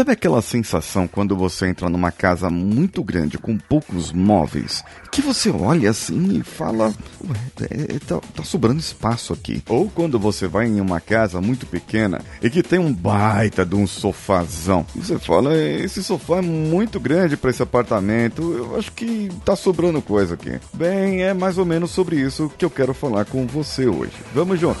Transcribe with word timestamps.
Sabe 0.00 0.12
aquela 0.12 0.40
sensação 0.40 1.06
quando 1.06 1.36
você 1.36 1.66
entra 1.66 1.90
numa 1.90 2.10
casa 2.10 2.48
muito 2.48 3.04
grande 3.04 3.36
com 3.36 3.58
poucos 3.58 4.12
móveis, 4.12 4.82
que 5.12 5.20
você 5.20 5.50
olha 5.50 5.90
assim 5.90 6.38
e 6.38 6.42
fala, 6.42 6.94
ué, 7.22 7.68
é, 7.70 7.98
tá, 7.98 8.18
tá 8.34 8.42
sobrando 8.42 8.80
espaço 8.80 9.34
aqui. 9.34 9.62
Ou 9.68 9.90
quando 9.90 10.18
você 10.18 10.48
vai 10.48 10.68
em 10.68 10.80
uma 10.80 11.02
casa 11.02 11.38
muito 11.42 11.66
pequena 11.66 12.22
e 12.42 12.48
que 12.48 12.62
tem 12.62 12.78
um 12.78 12.94
baita 12.94 13.62
de 13.62 13.74
um 13.74 13.86
sofazão, 13.86 14.86
você 14.96 15.18
fala, 15.18 15.54
esse 15.54 16.02
sofá 16.02 16.38
é 16.38 16.40
muito 16.40 16.98
grande 16.98 17.36
para 17.36 17.50
esse 17.50 17.62
apartamento, 17.62 18.54
eu 18.56 18.78
acho 18.78 18.92
que 18.92 19.28
tá 19.44 19.54
sobrando 19.54 20.00
coisa 20.00 20.32
aqui. 20.32 20.58
Bem, 20.72 21.24
é 21.24 21.34
mais 21.34 21.58
ou 21.58 21.66
menos 21.66 21.90
sobre 21.90 22.16
isso 22.16 22.50
que 22.56 22.64
eu 22.64 22.70
quero 22.70 22.94
falar 22.94 23.26
com 23.26 23.46
você 23.46 23.86
hoje. 23.86 24.14
Vamos 24.32 24.58
junto. 24.58 24.80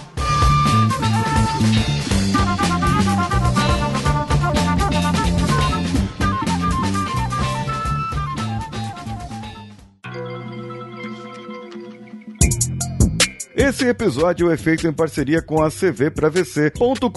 Esse 13.81 13.89
episódio 13.89 14.51
é 14.51 14.57
feito 14.57 14.87
em 14.87 14.93
parceria 14.93 15.41
com 15.41 15.63
a 15.63 15.71
cvpravc.com.br. 15.71 17.09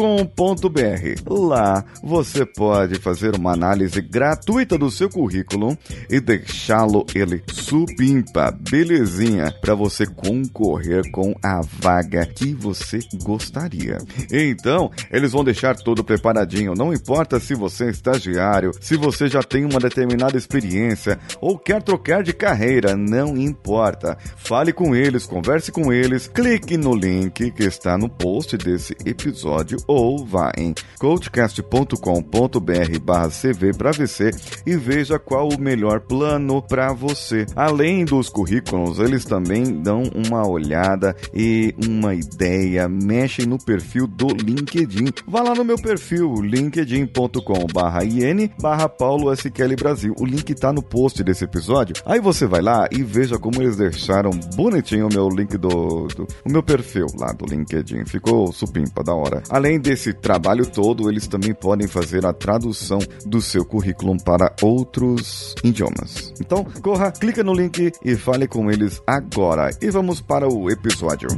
Lá 1.29 1.85
você 2.03 2.47
pode 2.47 2.95
fazer 2.95 3.37
uma 3.37 3.53
análise 3.53 4.01
gratuita 4.01 4.79
do 4.79 4.91
seu 4.91 5.11
currículo 5.11 5.77
e 6.09 6.19
deixá-lo 6.21 7.05
ele 7.15 7.43
supimpa, 7.53 8.51
belezinha, 8.51 9.55
para 9.61 9.75
você 9.75 10.07
concorrer 10.07 11.03
com 11.11 11.35
a 11.45 11.61
vaga 11.61 12.25
que 12.25 12.55
você 12.55 13.01
gostaria. 13.23 13.99
Então, 14.33 14.91
eles 15.13 15.33
vão 15.33 15.45
deixar 15.45 15.77
tudo 15.77 16.03
preparadinho, 16.03 16.73
não 16.75 16.95
importa 16.95 17.39
se 17.39 17.55
você 17.55 17.89
é 17.89 17.91
estagiário, 17.91 18.71
se 18.81 18.97
você 18.97 19.29
já 19.29 19.43
tem 19.43 19.67
uma 19.67 19.79
determinada 19.79 20.39
experiência 20.39 21.19
ou 21.43 21.59
quer 21.59 21.83
trocar 21.83 22.23
de 22.23 22.33
carreira, 22.33 22.97
não 22.97 23.37
importa. 23.37 24.17
Fale 24.35 24.73
com 24.73 24.97
eles, 24.97 25.27
converse 25.27 25.71
com 25.71 25.93
eles, 25.93 26.27
clique 26.27 26.54
no 26.55 26.95
link 26.95 27.51
que 27.51 27.65
está 27.65 27.99
no 27.99 28.09
post 28.09 28.57
desse 28.57 28.97
episódio 29.05 29.77
ou 29.89 30.25
vá 30.25 30.53
em 30.57 30.73
coachcast.com.br 31.01 32.99
barra 33.03 33.29
CV 33.29 33.73
para 33.77 33.91
VC 33.91 34.31
e 34.65 34.77
veja 34.77 35.19
qual 35.19 35.49
o 35.49 35.61
melhor 35.61 36.01
plano 36.01 36.63
para 36.63 36.93
você. 36.93 37.45
Além 37.57 38.05
dos 38.05 38.29
currículos, 38.29 39.01
eles 39.01 39.25
também 39.25 39.83
dão 39.83 40.05
uma 40.15 40.47
olhada 40.47 41.17
e 41.35 41.75
uma 41.89 42.15
ideia, 42.15 42.89
mexem 42.89 43.47
no 43.47 43.59
perfil 43.59 44.07
do 44.07 44.29
LinkedIn. 44.29 45.07
Vá 45.27 45.43
lá 45.43 45.57
no 45.57 45.65
meu 45.65 45.77
perfil 45.77 46.35
linkedin.com 46.41 47.67
barra 47.73 48.05
in 48.05 48.49
barra 48.61 48.89
Paulo 48.89 49.33
SQL 49.33 49.75
Brasil. 49.77 50.15
O 50.21 50.25
link 50.25 50.51
está 50.51 50.73
no 50.73 50.83
post 50.83 51.25
desse 51.25 51.43
episódio. 51.45 51.97
Aí 52.07 52.21
você 52.21 52.47
vai 52.47 52.63
lá 52.63 52.87
e 52.93 53.03
veja 53.03 53.41
como 53.41 53.61
eles 53.61 53.77
deixaram 53.77 54.31
bonitinho 54.55 55.09
o 55.09 55.13
meu 55.13 55.29
link 55.29 55.59
do, 55.59 56.07
do 56.09 56.27
o 56.45 56.51
meu 56.51 56.63
perfil 56.63 57.07
lá 57.19 57.33
do 57.33 57.47
LinkedIn. 57.47 58.05
Ficou 58.05 58.53
supimpa, 58.53 59.03
da 59.03 59.15
hora. 59.15 59.43
Além 59.49 59.81
desse 59.81 60.13
trabalho 60.13 60.67
todo, 60.67 61.11
eles 61.11 61.27
também 61.27 61.55
podem 61.55 61.87
fazer 61.87 62.27
a 62.27 62.33
tradução 62.33 62.99
do 63.27 63.41
seu 63.41 63.65
currículo 63.65 64.17
para 64.23 64.55
outros 64.63 65.55
idiomas. 65.65 66.33
Então, 66.41 66.65
corra, 66.83 67.11
clica 67.11 67.43
no 67.43 67.55
link 67.55 67.93
e 68.05 68.17
fale 68.17 68.47
com 68.47 68.71
eles 68.71 69.03
agora. 69.07 69.71
E 69.81 69.91
vamos 69.91 70.21
para 70.21 70.49
o 70.49 70.71
episódio 70.71 71.29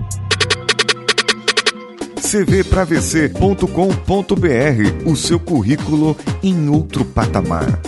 cvpravc.com.br, 2.27 5.09
o 5.09 5.17
seu 5.17 5.39
currículo 5.39 6.17
em 6.43 6.69
outro 6.69 7.05
patamar. 7.05 7.81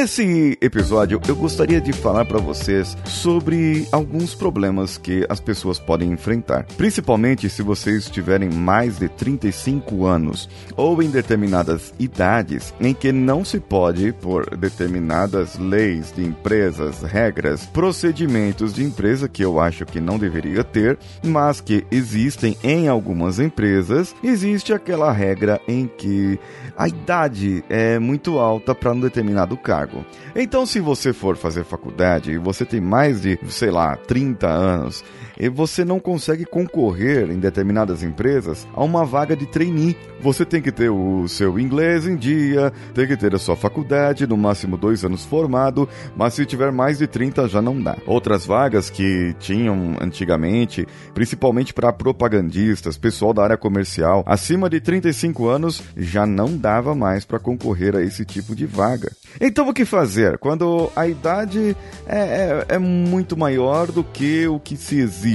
Nesse 0.00 0.56
episódio, 0.62 1.20
eu 1.28 1.36
gostaria 1.36 1.78
de 1.78 1.92
falar 1.92 2.24
para 2.24 2.38
vocês 2.38 2.96
sobre 3.04 3.86
alguns 3.92 4.34
problemas 4.34 4.96
que 4.96 5.26
as 5.28 5.40
pessoas 5.40 5.78
podem 5.78 6.10
enfrentar, 6.10 6.64
principalmente 6.78 7.50
se 7.50 7.60
vocês 7.60 8.08
tiverem 8.08 8.48
mais 8.48 8.98
de 8.98 9.10
35 9.10 10.06
anos 10.06 10.48
ou 10.74 11.02
em 11.02 11.10
determinadas 11.10 11.92
idades 11.98 12.72
em 12.80 12.94
que 12.94 13.12
não 13.12 13.44
se 13.44 13.60
pode, 13.60 14.10
por 14.14 14.56
determinadas 14.56 15.58
leis 15.58 16.10
de 16.16 16.24
empresas, 16.24 17.02
regras, 17.02 17.66
procedimentos 17.66 18.72
de 18.72 18.82
empresa 18.82 19.28
que 19.28 19.44
eu 19.44 19.60
acho 19.60 19.84
que 19.84 20.00
não 20.00 20.18
deveria 20.18 20.64
ter, 20.64 20.98
mas 21.22 21.60
que 21.60 21.84
existem 21.90 22.56
em 22.64 22.88
algumas 22.88 23.38
empresas, 23.38 24.14
existe 24.24 24.72
aquela 24.72 25.12
regra 25.12 25.60
em 25.68 25.86
que 25.86 26.40
a 26.74 26.88
idade 26.88 27.62
é 27.68 27.98
muito 27.98 28.38
alta 28.38 28.74
para 28.74 28.92
um 28.92 29.00
determinado 29.00 29.54
cargo. 29.58 29.89
Então, 30.34 30.64
se 30.66 30.80
você 30.80 31.12
for 31.12 31.36
fazer 31.36 31.64
faculdade 31.64 32.32
e 32.32 32.38
você 32.38 32.64
tem 32.64 32.80
mais 32.80 33.22
de, 33.22 33.38
sei 33.48 33.70
lá, 33.70 33.96
30 33.96 34.46
anos, 34.46 35.04
e 35.40 35.48
você 35.48 35.84
não 35.86 35.98
consegue 35.98 36.44
concorrer 36.44 37.30
em 37.30 37.40
determinadas 37.40 38.02
empresas 38.02 38.68
a 38.74 38.84
uma 38.84 39.06
vaga 39.06 39.34
de 39.34 39.46
trainee. 39.46 39.96
Você 40.20 40.44
tem 40.44 40.60
que 40.60 40.70
ter 40.70 40.90
o 40.90 41.26
seu 41.26 41.58
inglês 41.58 42.06
em 42.06 42.14
dia, 42.14 42.70
tem 42.94 43.06
que 43.06 43.16
ter 43.16 43.34
a 43.34 43.38
sua 43.38 43.56
faculdade, 43.56 44.26
no 44.26 44.36
máximo 44.36 44.76
dois 44.76 45.02
anos 45.02 45.24
formado, 45.24 45.88
mas 46.14 46.34
se 46.34 46.44
tiver 46.44 46.70
mais 46.70 46.98
de 46.98 47.06
30 47.06 47.48
já 47.48 47.62
não 47.62 47.80
dá. 47.80 47.96
Outras 48.06 48.44
vagas 48.44 48.90
que 48.90 49.34
tinham 49.40 49.96
antigamente, 49.98 50.86
principalmente 51.14 51.72
para 51.72 51.90
propagandistas, 51.90 52.98
pessoal 52.98 53.32
da 53.32 53.42
área 53.42 53.56
comercial, 53.56 54.22
acima 54.26 54.68
de 54.68 54.78
35 54.78 55.48
anos 55.48 55.82
já 55.96 56.26
não 56.26 56.54
dava 56.54 56.94
mais 56.94 57.24
para 57.24 57.38
concorrer 57.38 57.96
a 57.96 58.02
esse 58.02 58.26
tipo 58.26 58.54
de 58.54 58.66
vaga. 58.66 59.10
Então 59.40 59.66
o 59.70 59.72
que 59.72 59.86
fazer 59.86 60.36
quando 60.36 60.90
a 60.94 61.08
idade 61.08 61.74
é, 62.06 62.18
é, 62.18 62.74
é 62.74 62.78
muito 62.78 63.38
maior 63.38 63.90
do 63.90 64.04
que 64.04 64.46
o 64.46 64.60
que 64.60 64.76
se 64.76 64.98
exige? 64.98 65.29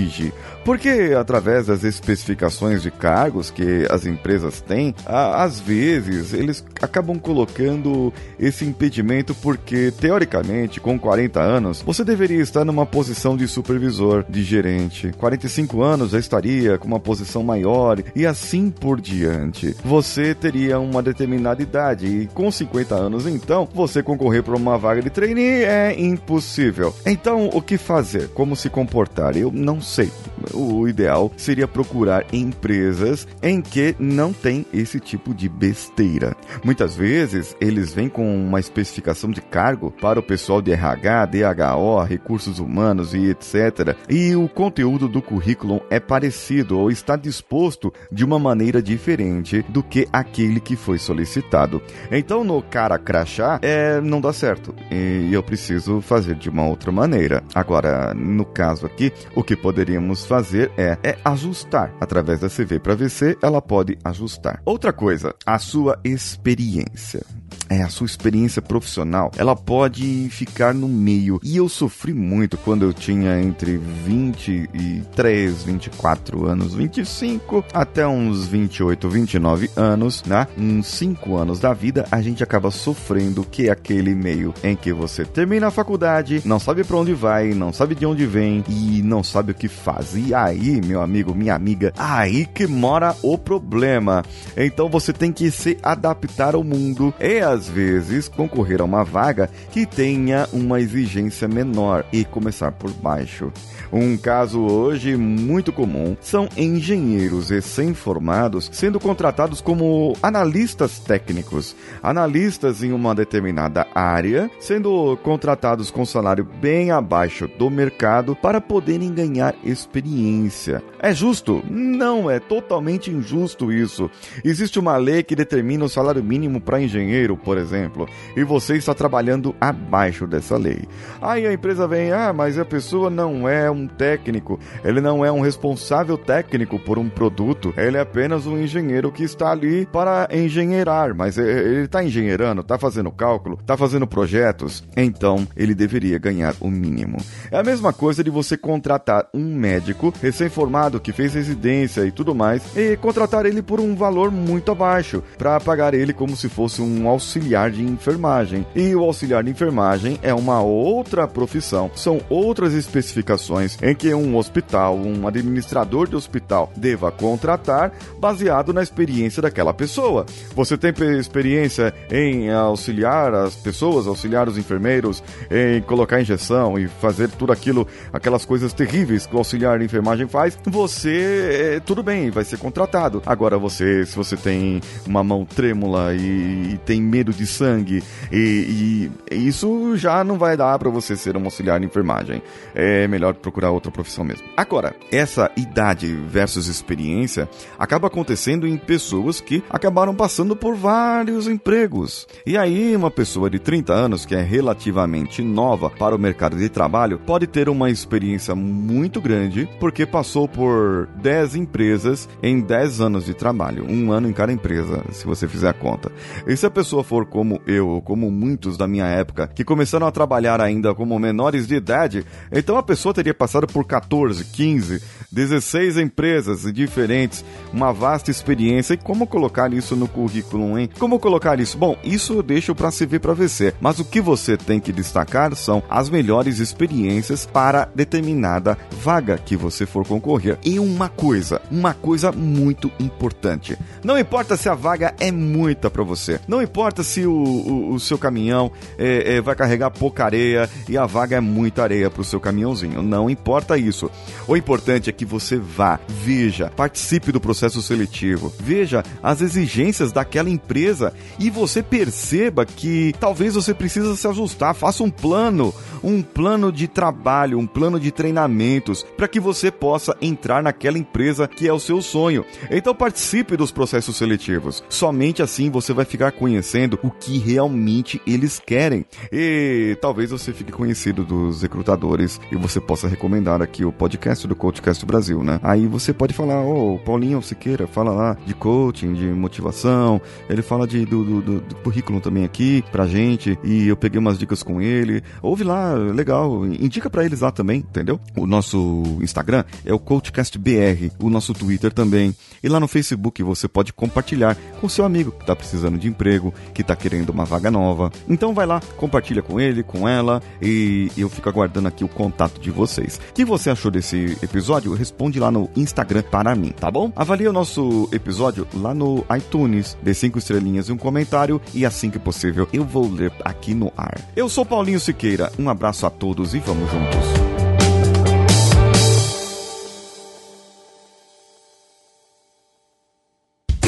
Porque 0.63 1.15
através 1.17 1.67
das 1.67 1.83
especificações 1.83 2.81
de 2.81 2.89
cargos 2.89 3.51
que 3.51 3.85
as 3.89 4.05
empresas 4.05 4.61
têm, 4.61 4.95
às 5.05 5.59
vezes 5.59 6.33
eles 6.33 6.65
acabam 6.81 7.19
colocando 7.19 8.11
esse 8.39 8.65
impedimento 8.65 9.35
porque, 9.35 9.91
teoricamente, 9.91 10.79
com 10.79 10.97
40 10.97 11.39
anos, 11.39 11.81
você 11.81 12.03
deveria 12.03 12.41
estar 12.41 12.65
numa 12.65 12.85
posição 12.85 13.37
de 13.37 13.47
supervisor, 13.47 14.25
de 14.27 14.43
gerente. 14.43 15.11
45 15.17 15.81
anos 15.81 16.11
já 16.11 16.19
estaria 16.19 16.77
com 16.77 16.87
uma 16.87 16.99
posição 16.99 17.43
maior 17.43 18.01
e 18.15 18.25
assim 18.25 18.69
por 18.71 18.99
diante. 18.99 19.75
Você 19.83 20.33
teria 20.33 20.79
uma 20.79 21.03
determinada 21.03 21.61
idade 21.61 22.07
e 22.07 22.27
com 22.27 22.51
50 22.51 22.95
anos, 22.95 23.27
então, 23.27 23.67
você 23.73 24.01
concorrer 24.01 24.43
para 24.43 24.55
uma 24.55 24.77
vaga 24.77 25.01
de 25.01 25.09
trainee 25.09 25.63
é 25.63 25.95
impossível. 25.99 26.95
Então, 27.05 27.49
o 27.53 27.61
que 27.61 27.77
fazer? 27.77 28.29
Como 28.29 28.55
se 28.55 28.69
comportar? 28.69 29.37
Eu 29.37 29.51
não 29.51 29.79
sei 29.85 30.11
o 30.53 30.87
ideal 30.87 31.31
seria 31.37 31.67
procurar 31.67 32.25
empresas 32.33 33.27
em 33.41 33.61
que 33.61 33.95
não 33.99 34.33
tem 34.33 34.65
esse 34.73 34.99
tipo 34.99 35.33
de 35.33 35.47
besteira. 35.47 36.35
Muitas 36.63 36.95
vezes 36.95 37.55
eles 37.59 37.93
vêm 37.93 38.09
com 38.09 38.35
uma 38.35 38.59
especificação 38.59 39.29
de 39.29 39.41
cargo 39.41 39.91
para 39.91 40.19
o 40.19 40.23
pessoal 40.23 40.61
de 40.61 40.71
RH, 40.71 41.25
DHO, 41.25 42.03
recursos 42.03 42.59
humanos 42.59 43.13
e 43.13 43.29
etc. 43.29 43.95
E 44.09 44.35
o 44.35 44.47
conteúdo 44.47 45.07
do 45.07 45.21
currículo 45.21 45.81
é 45.89 45.99
parecido 45.99 46.79
ou 46.79 46.91
está 46.91 47.15
disposto 47.15 47.93
de 48.11 48.23
uma 48.23 48.39
maneira 48.39 48.81
diferente 48.81 49.63
do 49.69 49.83
que 49.83 50.07
aquele 50.11 50.59
que 50.59 50.75
foi 50.75 50.97
solicitado. 50.97 51.81
Então 52.11 52.43
no 52.43 52.61
cara 52.61 52.97
crachá 52.97 53.59
é, 53.61 53.99
não 54.01 54.21
dá 54.21 54.33
certo 54.33 54.73
e 54.91 55.33
eu 55.33 55.43
preciso 55.43 56.01
fazer 56.01 56.35
de 56.35 56.49
uma 56.49 56.65
outra 56.65 56.91
maneira. 56.91 57.43
Agora, 57.53 58.13
no 58.13 58.45
caso 58.45 58.85
aqui, 58.85 59.11
o 59.35 59.43
que 59.43 59.55
poderíamos 59.75 60.25
fazer 60.25 60.71
é, 60.77 60.97
é 61.03 61.17
ajustar. 61.25 61.93
Através 61.99 62.39
da 62.39 62.47
CV 62.47 62.79
para 62.79 62.95
VC, 62.95 63.37
ela 63.43 63.61
pode 63.61 63.97
ajustar. 64.05 64.61
Outra 64.63 64.93
coisa, 64.93 65.35
a 65.45 65.59
sua 65.59 65.99
experiência 66.01 67.25
é, 67.69 67.81
a 67.81 67.89
sua 67.89 68.05
experiência 68.05 68.61
profissional, 68.61 69.31
ela 69.37 69.55
pode 69.55 70.27
ficar 70.29 70.73
no 70.73 70.87
meio. 70.87 71.39
E 71.43 71.57
eu 71.57 71.67
sofri 71.67 72.13
muito 72.13 72.57
quando 72.57 72.83
eu 72.83 72.93
tinha 72.93 73.39
entre 73.41 73.77
23, 73.77 75.63
24 75.63 76.47
anos, 76.47 76.73
25 76.73 77.65
até 77.73 78.07
uns 78.07 78.47
28, 78.47 79.09
29 79.09 79.71
anos, 79.75 80.23
né? 80.23 80.47
Uns 80.57 80.87
5 80.87 81.35
anos 81.35 81.59
da 81.59 81.73
vida, 81.73 82.05
a 82.11 82.21
gente 82.21 82.43
acaba 82.43 82.71
sofrendo 82.71 83.43
que 83.43 83.67
é 83.67 83.71
aquele 83.71 84.13
meio 84.13 84.53
em 84.63 84.75
que 84.75 84.93
você 84.93 85.25
termina 85.25 85.67
a 85.67 85.71
faculdade, 85.71 86.41
não 86.45 86.59
sabe 86.59 86.83
para 86.83 86.97
onde 86.97 87.13
vai, 87.13 87.53
não 87.53 87.73
sabe 87.73 87.95
de 87.95 88.05
onde 88.05 88.25
vem 88.25 88.63
e 88.67 89.01
não 89.01 89.23
sabe 89.23 89.51
o 89.51 89.55
que 89.55 89.67
faz. 89.67 90.15
E 90.15 90.33
aí, 90.33 90.81
meu 90.81 91.01
amigo, 91.01 91.33
minha 91.33 91.55
amiga, 91.55 91.93
aí 91.97 92.45
que 92.45 92.67
mora 92.67 93.15
o 93.21 93.37
problema. 93.37 94.23
Então 94.55 94.89
você 94.89 95.11
tem 95.11 95.31
que 95.31 95.49
se 95.51 95.77
adaptar 95.81 96.55
ao 96.55 96.63
mundo. 96.63 97.13
E 97.19 97.54
muitas 97.55 97.69
vezes 97.69 98.27
concorrer 98.27 98.81
a 98.81 98.83
uma 98.83 99.03
vaga 99.03 99.49
que 99.71 99.85
tenha 99.85 100.47
uma 100.51 100.81
exigência 100.81 101.47
menor 101.47 102.05
e 102.11 102.25
começar 102.25 102.71
por 102.73 102.91
baixo. 102.91 103.51
Um 103.93 104.17
caso 104.17 104.61
hoje 104.61 105.15
muito 105.15 105.71
comum 105.71 106.17
são 106.19 106.49
engenheiros 106.57 107.49
recém-formados 107.49 108.69
sendo 108.73 108.99
contratados 108.99 109.61
como 109.61 110.17
analistas 110.21 110.99
técnicos, 110.99 111.75
analistas 112.03 112.83
em 112.83 112.91
uma 112.91 113.15
determinada 113.15 113.87
área, 113.95 114.51
sendo 114.59 115.17
contratados 115.23 115.89
com 115.89 116.05
salário 116.05 116.45
bem 116.59 116.91
abaixo 116.91 117.47
do 117.57 117.69
mercado 117.69 118.35
para 118.35 118.59
poderem 118.59 119.13
ganhar 119.13 119.55
experiência. 119.63 120.83
É 120.99 121.13
justo? 121.13 121.63
Não, 121.69 122.29
é 122.29 122.39
totalmente 122.39 123.11
injusto 123.11 123.71
isso. 123.71 124.09
Existe 124.43 124.77
uma 124.77 124.97
lei 124.97 125.23
que 125.23 125.35
determina 125.35 125.85
o 125.85 125.89
salário 125.89 126.23
mínimo 126.23 126.59
para 126.59 126.81
engenheiro, 126.81 127.37
por 127.45 127.57
exemplo, 127.59 128.09
e 128.35 128.43
você 128.43 128.75
está 128.75 128.93
trabalhando 128.93 129.55
abaixo 129.61 130.25
dessa 130.25 130.57
lei. 130.57 130.83
Aí 131.21 131.45
a 131.45 131.53
empresa 131.53 131.87
vem, 131.87 132.11
ah, 132.11 132.33
mas 132.33 132.57
a 132.57 132.65
pessoa 132.65 133.09
não 133.09 133.47
é 133.47 133.69
um 133.69 133.87
técnico, 133.87 134.59
ele 134.83 134.99
não 134.99 135.23
é 135.23 135.31
um 135.31 135.39
responsável 135.39 136.17
técnico 136.17 136.79
por 136.79 136.97
um 136.97 137.07
produto, 137.07 137.73
ele 137.77 137.97
é 137.97 138.01
apenas 138.01 138.47
um 138.47 138.57
engenheiro 138.57 139.11
que 139.11 139.23
está 139.23 139.51
ali 139.51 139.85
para 139.85 140.27
engenheirar, 140.31 141.13
mas 141.13 141.37
ele 141.37 141.85
está 141.85 142.03
engenheirando, 142.03 142.61
está 142.61 142.79
fazendo 142.79 143.11
cálculo, 143.11 143.59
está 143.61 143.77
fazendo 143.77 144.07
projetos, 144.07 144.83
então 144.97 145.47
ele 145.55 145.75
deveria 145.75 146.17
ganhar 146.17 146.55
o 146.59 146.69
mínimo. 146.69 147.17
É 147.51 147.59
a 147.59 147.63
mesma 147.63 147.93
coisa 147.93 148.23
de 148.23 148.31
você 148.31 148.57
contratar 148.57 149.27
um 149.33 149.55
médico 149.55 150.11
recém-formado 150.19 150.99
que 150.99 151.11
fez 151.11 151.35
residência 151.35 152.05
e 152.05 152.11
tudo 152.11 152.33
mais 152.33 152.75
e 152.75 152.97
contratar 152.97 153.45
ele 153.45 153.61
por 153.61 153.79
um 153.79 153.95
valor 153.95 154.31
muito 154.31 154.71
abaixo 154.71 155.21
para 155.37 155.59
pagar 155.59 155.93
ele 155.93 156.13
como 156.13 156.35
se 156.35 156.49
fosse 156.49 156.81
um 156.81 157.07
auxiliar 157.35 157.69
de 157.69 157.83
enfermagem. 157.83 158.65
E 158.73 158.95
o 158.95 159.03
auxiliar 159.03 159.43
de 159.43 159.51
enfermagem 159.51 160.17
é 160.21 160.33
uma 160.33 160.61
outra 160.61 161.27
profissão, 161.27 161.91
são 161.95 162.21
outras 162.29 162.73
especificações 162.73 163.77
em 163.81 163.93
que 163.93 164.13
um 164.13 164.37
hospital, 164.37 164.95
um 164.95 165.27
administrador 165.27 166.07
de 166.07 166.15
hospital 166.15 166.71
deva 166.75 167.11
contratar 167.11 167.91
baseado 168.19 168.73
na 168.73 168.81
experiência 168.81 169.41
daquela 169.41 169.73
pessoa. 169.73 170.25
Você 170.55 170.77
tem 170.77 170.93
experiência 171.19 171.93
em 172.09 172.51
auxiliar 172.51 173.33
as 173.33 173.55
pessoas, 173.55 174.07
auxiliar 174.07 174.47
os 174.47 174.57
enfermeiros, 174.57 175.21
em 175.51 175.81
colocar 175.81 176.21
injeção 176.21 176.79
e 176.79 176.87
fazer 176.87 177.29
tudo 177.29 177.51
aquilo, 177.51 177.87
aquelas 178.13 178.45
coisas 178.45 178.71
terríveis 178.71 179.25
que 179.25 179.35
o 179.35 179.39
auxiliar 179.39 179.79
de 179.79 179.85
enfermagem 179.85 180.27
faz, 180.27 180.57
você, 180.65 181.75
é, 181.75 181.79
tudo 181.79 182.01
bem, 182.01 182.29
vai 182.29 182.43
ser 182.43 182.57
contratado. 182.57 183.21
Agora 183.25 183.57
você, 183.57 184.05
se 184.05 184.15
você 184.15 184.37
tem 184.37 184.81
uma 185.05 185.23
mão 185.23 185.45
trêmula 185.45 186.13
e, 186.13 186.73
e 186.73 186.79
tem 186.85 187.01
medo 187.01 187.24
de 187.33 187.47
sangue, 187.47 188.03
e, 188.31 189.09
e, 189.31 189.47
isso 189.47 189.95
já 189.97 190.23
não 190.23 190.37
vai 190.37 190.57
dar 190.57 190.77
para 190.79 190.89
você 190.89 191.15
ser 191.15 191.37
um 191.37 191.45
auxiliar 191.45 191.79
de 191.79 191.85
enfermagem. 191.85 192.41
É 192.73 193.07
melhor 193.07 193.33
procurar 193.33 193.71
outra 193.71 193.91
profissão 193.91 194.23
mesmo. 194.23 194.47
Agora, 194.57 194.95
essa 195.11 195.51
idade 195.55 196.13
versus 196.13 196.67
experiência 196.67 197.49
acaba 197.77 198.07
acontecendo 198.07 198.67
em 198.67 198.77
pessoas 198.77 199.39
que 199.39 199.63
acabaram 199.69 200.15
passando 200.15 200.55
por 200.55 200.75
vários 200.75 201.47
empregos. 201.47 202.27
E 202.45 202.57
aí, 202.57 202.95
uma 202.95 203.11
pessoa 203.11 203.49
de 203.49 203.59
30 203.59 203.93
anos, 203.93 204.25
que 204.25 204.35
é 204.35 204.41
relativamente 204.41 205.41
nova 205.41 205.89
para 205.89 206.15
o 206.15 206.19
mercado 206.19 206.57
de 206.57 206.69
trabalho, 206.69 207.19
pode 207.19 207.47
ter 207.47 207.69
uma 207.69 207.89
experiência 207.89 208.55
muito 208.55 209.21
grande 209.21 209.69
porque 209.79 210.05
passou 210.05 210.47
por 210.47 211.07
10 211.21 211.55
empresas 211.55 212.27
em 212.41 212.59
10 212.59 213.01
anos 213.01 213.25
de 213.25 213.33
trabalho, 213.33 213.85
um 213.89 214.11
ano 214.11 214.27
em 214.27 214.33
cada 214.33 214.51
empresa, 214.51 215.03
se 215.11 215.25
você 215.25 215.47
fizer 215.47 215.69
a 215.69 215.73
conta. 215.73 216.11
E 216.47 216.55
se 216.55 216.65
a 216.65 216.71
pessoa 216.71 217.03
for 217.03 217.14
como 217.23 217.61
eu, 217.67 217.87
ou 217.87 218.01
como 218.01 218.31
muitos 218.31 218.75
da 218.77 218.87
minha 218.87 219.05
época, 219.05 219.47
que 219.47 219.63
começaram 219.63 220.07
a 220.07 220.11
trabalhar 220.11 220.59
ainda 220.59 220.95
como 220.95 221.19
menores 221.19 221.67
de 221.67 221.75
idade, 221.75 222.25
então 222.51 222.77
a 222.77 222.83
pessoa 222.83 223.13
teria 223.13 223.33
passado 223.33 223.67
por 223.67 223.85
14, 223.85 224.43
15, 224.43 225.01
16 225.31 225.97
empresas 225.97 226.71
diferentes, 226.73 227.45
uma 227.71 227.91
vasta 227.91 228.31
experiência. 228.31 228.93
E 228.93 228.97
como 228.97 229.27
colocar 229.27 229.71
isso 229.73 229.95
no 229.95 230.07
currículo, 230.07 230.79
hein? 230.79 230.89
Como 230.97 231.19
colocar 231.19 231.59
isso? 231.59 231.77
Bom, 231.77 231.97
isso 232.03 232.33
eu 232.33 232.43
deixo 232.43 232.73
para 232.73 232.89
se 232.89 233.05
ver 233.05 233.19
para 233.19 233.33
você. 233.33 233.73
Mas 233.79 233.99
o 233.99 234.05
que 234.05 234.21
você 234.21 234.57
tem 234.57 234.79
que 234.79 234.91
destacar 234.91 235.55
são 235.55 235.83
as 235.89 236.09
melhores 236.09 236.59
experiências 236.59 237.45
para 237.45 237.89
determinada 237.93 238.77
vaga 239.01 239.37
que 239.37 239.55
você 239.55 239.85
for 239.85 240.07
concorrer. 240.07 240.57
E 240.63 240.79
uma 240.79 241.09
coisa, 241.09 241.61
uma 241.69 241.93
coisa 241.93 242.31
muito 242.31 242.91
importante. 242.99 243.77
Não 244.03 244.17
importa 244.17 244.55
se 244.55 244.69
a 244.69 244.73
vaga 244.73 245.13
é 245.19 245.31
muita 245.31 245.89
para 245.89 246.03
você. 246.03 246.39
Não 246.47 246.61
importa 246.61 247.03
se 247.05 247.25
o, 247.25 247.31
o, 247.31 247.93
o 247.93 247.99
seu 247.99 248.17
caminhão 248.17 248.71
é, 248.97 249.35
é, 249.35 249.41
vai 249.41 249.55
carregar 249.55 249.91
pouca 249.91 250.25
areia 250.25 250.69
e 250.89 250.97
a 250.97 251.05
vaga 251.05 251.37
é 251.37 251.39
muita 251.39 251.83
areia 251.83 252.09
para 252.09 252.21
o 252.21 252.25
seu 252.25 252.39
caminhãozinho. 252.39 253.01
Não 253.01 253.29
importa 253.29 253.77
isso. 253.77 254.09
O 254.47 254.57
importante 254.57 255.09
é 255.09 255.13
que 255.13 255.25
você 255.25 255.57
vá, 255.57 255.99
veja, 256.07 256.71
participe 256.75 257.31
do 257.31 257.39
processo 257.39 257.81
seletivo, 257.81 258.53
veja 258.59 259.03
as 259.21 259.41
exigências 259.41 260.11
daquela 260.11 260.49
empresa 260.49 261.13
e 261.39 261.49
você 261.49 261.81
perceba 261.81 262.65
que 262.65 263.13
talvez 263.19 263.55
você 263.55 263.73
precisa 263.73 264.15
se 264.15 264.27
ajustar, 264.27 264.73
faça 264.73 265.03
um 265.03 265.09
plano, 265.09 265.73
um 266.03 266.21
plano 266.21 266.71
de 266.71 266.87
trabalho, 266.87 267.59
um 267.59 267.67
plano 267.67 267.99
de 267.99 268.11
treinamentos 268.11 269.03
para 269.15 269.27
que 269.27 269.39
você 269.39 269.71
possa 269.71 270.15
entrar 270.21 270.61
naquela 270.63 270.97
empresa 270.97 271.47
que 271.47 271.67
é 271.67 271.73
o 271.73 271.79
seu 271.79 272.01
sonho. 272.01 272.45
Então 272.69 272.93
participe 272.95 273.57
dos 273.57 273.71
processos 273.71 274.17
seletivos. 274.17 274.83
Somente 274.89 275.41
assim 275.41 275.69
você 275.69 275.93
vai 275.93 276.05
ficar 276.05 276.31
conhecendo 276.31 276.94
o 277.03 277.09
que 277.09 277.37
realmente 277.37 278.21
eles 278.25 278.61
querem. 278.65 279.05
E 279.31 279.97
talvez 280.01 280.31
você 280.31 280.53
fique 280.53 280.71
conhecido 280.71 281.23
dos 281.23 281.61
recrutadores 281.61 282.39
e 282.51 282.55
você 282.55 282.79
possa 282.79 283.07
recomendar 283.07 283.61
aqui 283.61 283.85
o 283.85 283.91
podcast 283.91 284.47
do 284.47 284.55
Coachcast 284.55 285.05
Brasil, 285.05 285.43
né? 285.43 285.59
Aí 285.63 285.87
você 285.87 286.13
pode 286.13 286.33
falar, 286.33 286.61
ô, 286.61 286.95
oh, 286.95 286.99
Paulinho 286.99 287.41
Siqueira, 287.41 287.87
fala 287.87 288.11
lá 288.11 288.37
de 288.45 288.53
coaching, 288.53 289.13
de 289.13 289.25
motivação, 289.25 290.21
ele 290.49 290.61
fala 290.61 290.87
de, 290.87 291.05
do, 291.05 291.23
do, 291.23 291.61
do, 291.61 291.75
currículo 291.77 292.19
também 292.19 292.43
aqui 292.43 292.83
pra 292.91 293.07
gente, 293.07 293.57
e 293.63 293.87
eu 293.87 293.95
peguei 293.95 294.19
umas 294.19 294.37
dicas 294.37 294.63
com 294.63 294.81
ele. 294.81 295.23
Ouve 295.41 295.63
lá, 295.63 295.93
legal, 295.93 296.65
indica 296.65 297.09
para 297.09 297.25
eles 297.25 297.41
lá 297.41 297.51
também, 297.51 297.79
entendeu? 297.79 298.19
O 298.35 298.45
nosso 298.45 299.03
Instagram 299.21 299.63
é 299.85 299.93
o 299.93 299.99
Coachcast 299.99 300.57
BR, 300.57 301.11
o 301.19 301.29
nosso 301.29 301.53
Twitter 301.53 301.93
também. 301.93 302.35
E 302.63 302.67
lá 302.67 302.79
no 302.79 302.87
Facebook 302.87 303.41
você 303.43 303.67
pode 303.67 303.93
compartilhar 303.93 304.55
com 304.79 304.89
seu 304.89 305.05
amigo 305.05 305.31
que 305.31 305.45
tá 305.45 305.55
precisando 305.55 305.97
de 305.97 306.07
emprego, 306.07 306.53
que 306.73 306.83
tá 306.85 306.95
querendo 306.95 307.29
uma 307.29 307.45
vaga 307.45 307.71
nova. 307.71 308.11
Então 308.27 308.53
vai 308.53 308.65
lá, 308.65 308.81
compartilha 308.97 309.41
com 309.41 309.59
ele, 309.59 309.83
com 309.83 310.07
ela, 310.07 310.41
e 310.61 311.11
eu 311.17 311.29
fico 311.29 311.49
aguardando 311.49 311.87
aqui 311.87 312.03
o 312.03 312.07
contato 312.07 312.59
de 312.59 312.71
vocês. 312.71 313.19
O 313.29 313.33
que 313.33 313.45
você 313.45 313.69
achou 313.69 313.91
desse 313.91 314.37
episódio? 314.41 314.93
Responde 314.93 315.39
lá 315.39 315.51
no 315.51 315.69
Instagram 315.75 316.23
para 316.23 316.55
mim, 316.55 316.71
tá 316.71 316.89
bom? 316.89 317.11
Avalie 317.15 317.47
o 317.47 317.53
nosso 317.53 318.09
episódio 318.11 318.67
lá 318.73 318.93
no 318.93 319.25
iTunes, 319.35 319.97
dê 320.01 320.13
cinco 320.13 320.37
estrelinhas 320.37 320.89
e 320.89 320.91
um 320.91 320.97
comentário, 320.97 321.61
e 321.73 321.85
assim 321.85 322.09
que 322.09 322.19
possível 322.19 322.67
eu 322.71 322.83
vou 322.83 323.09
ler 323.09 323.31
aqui 323.43 323.73
no 323.73 323.91
ar. 323.97 324.19
Eu 324.35 324.49
sou 324.49 324.65
Paulinho 324.65 324.99
Siqueira, 324.99 325.51
um 325.57 325.69
abraço 325.69 326.05
a 326.05 326.09
todos 326.09 326.53
e 326.53 326.59
vamos 326.59 326.89
juntos. 326.91 327.44